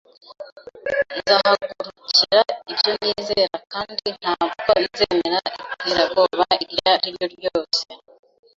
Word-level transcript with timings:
Nzahagurukira 1.17 2.41
ibyo 2.71 2.91
nizera 3.01 3.57
kandi 3.73 4.05
ntabwo 4.19 4.71
nzemera 4.83 5.39
iterabwoba 5.79 6.45
iryo 6.63 6.85
ari 6.93 7.09
ryo 7.15 7.27
ryose. 7.35 7.81